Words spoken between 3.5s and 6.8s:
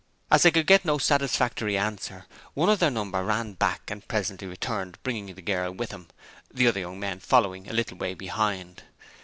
back and presently returned, bringing the girl with him, the other